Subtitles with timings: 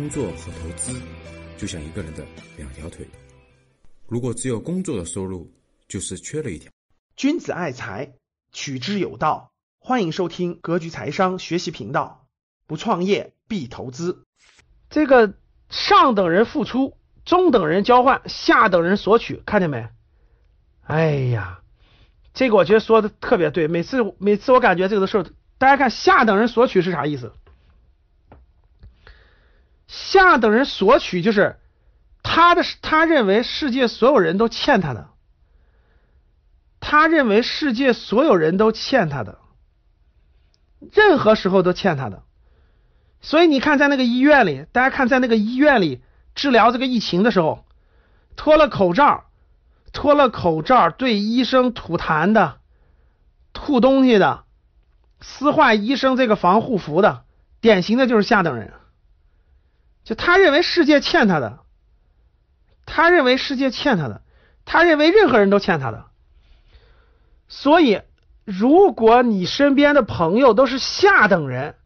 [0.00, 0.98] 工作和投资
[1.58, 2.24] 就像一个人的
[2.56, 3.06] 两条腿，
[4.08, 5.46] 如果只有工作的收入，
[5.88, 6.72] 就是缺了一条。
[7.16, 8.14] 君子爱财，
[8.50, 9.52] 取之有道。
[9.78, 12.26] 欢迎收听格局财商学习频道。
[12.66, 14.24] 不创业必投资。
[14.88, 15.34] 这个
[15.68, 19.86] 上等人付出，中等人交换，下等人索取，看见没？
[20.80, 21.60] 哎呀，
[22.32, 23.68] 这个我觉得说的特别对。
[23.68, 25.24] 每次每次我感觉这个的时候，
[25.58, 27.34] 大家看下等人索取是啥意思？
[29.90, 31.58] 下等人索取就是
[32.22, 35.08] 他的他认为世界所有人都欠他的，
[36.78, 39.38] 他认为世界所有人都欠他的，
[40.92, 42.22] 任何时候都欠他的。
[43.20, 46.00] 所以你看，在那个医院里，大家看，在那个医院里
[46.36, 47.64] 治疗这个疫情的时候，
[48.36, 49.24] 脱了口罩，
[49.92, 52.60] 脱了口罩对医生吐痰的、
[53.52, 54.44] 吐东西的、
[55.20, 57.24] 撕坏医生这个防护服的，
[57.60, 58.72] 典型的就是下等人。
[60.04, 61.60] 就他认为世界欠他的，
[62.86, 64.22] 他认为世界欠他的，
[64.64, 66.06] 他认为任何人都欠他的。
[67.48, 68.02] 所以，
[68.44, 71.76] 如果你身边的朋友都是下等人，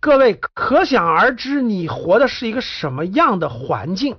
[0.00, 4.18] 各位可想而知，你活的是一个什么样的环境？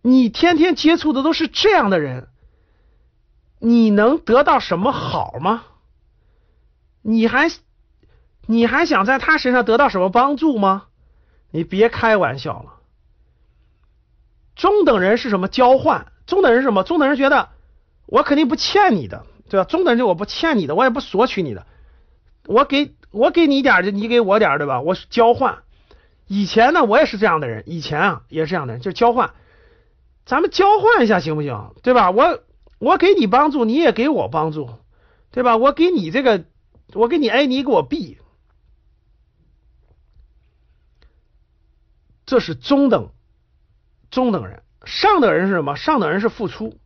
[0.00, 2.28] 你天天接触的都是这样的人，
[3.58, 5.64] 你能得到什么好吗？
[7.00, 7.50] 你还
[8.46, 10.86] 你还想在他身上得到什么帮助吗？
[11.54, 12.80] 你别开玩笑了。
[14.56, 16.10] 中等人是什么交换？
[16.26, 16.82] 中等人是什么？
[16.82, 17.50] 中等人觉得
[18.06, 19.64] 我肯定不欠你的，对吧？
[19.64, 21.64] 中等人就我不欠你的，我也不索取你的，
[22.46, 22.96] 我给。
[23.12, 24.80] 我给你点，就你给我点，对吧？
[24.80, 25.58] 我是交换。
[26.26, 27.62] 以前呢，我也是这样的人。
[27.64, 29.30] 以前啊，也是这样的人，就交换。
[30.26, 31.74] 咱们交换一下行不行？
[31.84, 32.10] 对吧？
[32.10, 32.40] 我
[32.80, 34.68] 我给你帮助，你也给我帮助，
[35.30, 35.56] 对吧？
[35.56, 36.42] 我给你这个，
[36.94, 38.18] 我给你 A，你给我 B。
[42.26, 43.10] 这是中等
[44.10, 44.62] 中等人。
[44.84, 45.76] 上等人是什么？
[45.76, 46.78] 上等人是付出。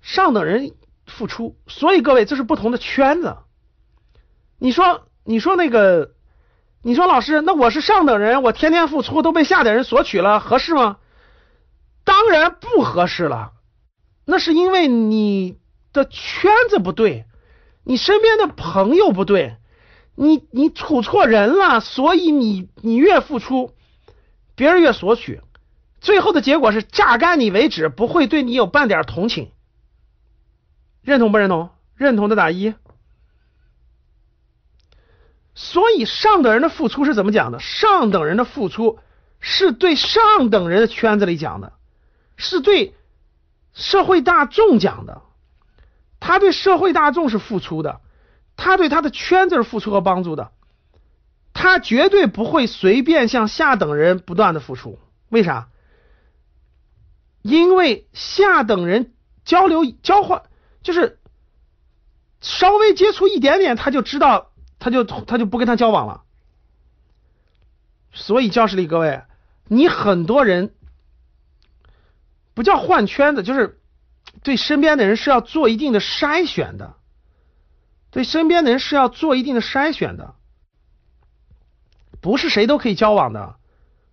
[0.00, 0.72] 上等人
[1.06, 3.38] 付出，所以各位，这是不同的圈子。
[4.58, 6.12] 你说，你说那个，
[6.82, 10.98] 你说老师，那我是上等人，我天天付出都被下等人索取了，合适吗？
[12.04, 13.52] 当然不合适了，
[14.24, 15.58] 那是因为你
[15.92, 17.24] 的圈子不对，
[17.82, 19.56] 你身边的朋友不对，
[20.14, 23.72] 你你处错人了，所以你你越付出，
[24.56, 25.40] 别人越索取，
[26.00, 29.52] 最后的结果是榨干你为止，不会对你有半点同情。
[31.02, 31.70] 认同不认同？
[31.94, 32.74] 认同的打一。
[35.54, 37.60] 所以上等人的付出是怎么讲的？
[37.60, 38.98] 上等人的付出
[39.40, 41.72] 是对上等人的圈子里讲的，
[42.36, 42.94] 是对
[43.72, 45.22] 社会大众讲的。
[46.18, 48.00] 他对社会大众是付出的，
[48.56, 50.50] 他对他的圈子是付出和帮助的，
[51.56, 54.98] 他绝对不会随便向下等人不断的付出。
[55.30, 55.68] 为啥？
[57.40, 60.42] 因为下等人交流交换
[60.82, 61.18] 就是
[62.40, 64.52] 稍微接触一点点，他就知道。
[64.78, 66.22] 他就他就不跟他交往了，
[68.12, 69.22] 所以教室里各位，
[69.68, 70.74] 你很多人
[72.52, 73.80] 不叫换圈子，就是
[74.42, 76.94] 对身边的人是要做一定的筛选的，
[78.10, 80.35] 对身边的人是要做一定的筛选的，
[82.26, 83.54] 不是谁都可以交往的，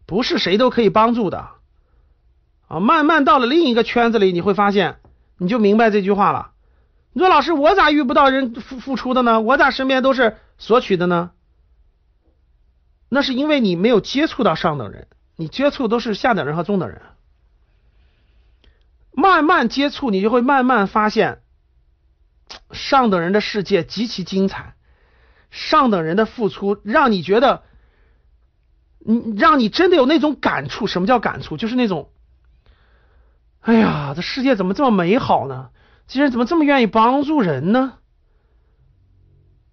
[0.05, 1.49] 不是谁都可以帮助的
[2.67, 2.79] 啊。
[2.79, 4.99] 慢慢到了另一个圈子里，你会发现，
[5.39, 6.51] 你就明白这句话了。
[7.11, 9.41] 你说老师，我咋遇不到人付付出的呢？
[9.41, 10.37] 我咋身边都是？
[10.59, 11.31] 索取的呢？
[13.09, 17.01] 那是因为你没有接触到上等人，你接触都是下等人和中等人。
[19.11, 21.41] 慢慢接触，你就会慢慢发现，
[22.69, 24.75] 上等人的世界极其精彩。
[25.49, 27.63] 上等人的付出让你觉得，
[29.05, 30.87] 你让你真的有那种感触。
[30.87, 31.57] 什么叫感触？
[31.57, 32.09] 就是那种，
[33.61, 35.69] 哎呀，这世界怎么这么美好呢？
[36.07, 37.93] 这些人怎么这么愿意帮助人呢？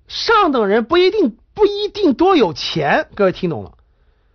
[0.06, 3.78] 上等人不一定不一定多有钱，各位听懂了？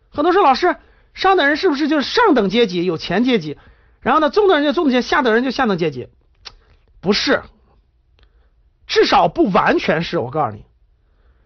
[0.09, 0.77] 很多说老师，
[1.13, 3.57] 上等人是不是就是上等阶级有钱阶级？
[3.99, 6.09] 然后呢，中等人就中等阶级，下等人就下等阶级？
[7.01, 7.43] 不是，
[8.87, 10.65] 至少不完全是我告诉你，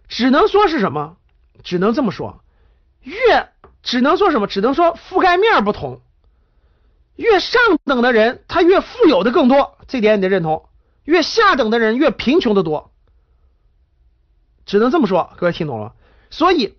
[0.08, 1.16] 只能说是什么？
[1.62, 2.42] 只能这么说，
[3.02, 3.48] 越
[3.82, 4.46] 只能说什么？
[4.46, 6.00] 只能说覆盖面不同，
[7.16, 10.68] 越上等的人他越富有的更多，这点你得认同；
[11.04, 12.92] 越下等的人越贫穷的多。
[14.66, 15.94] 只能这么说，各位听懂了？
[16.30, 16.76] 所以，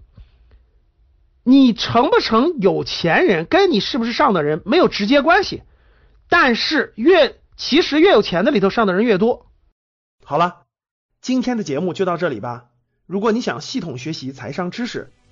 [1.43, 5.63] 你成不成有钱人，跟你是不是上等人没有直接关系。
[6.29, 9.47] 但是，越其实越有钱的里头上的人越多。
[10.23, 10.61] 好了，
[11.19, 12.67] 今天的节目就到这里吧。
[13.05, 15.11] 如果你想系统学习财商知识，